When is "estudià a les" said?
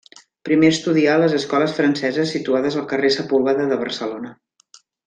0.75-1.35